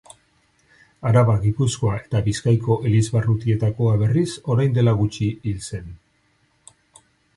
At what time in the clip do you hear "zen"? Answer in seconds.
5.69-5.93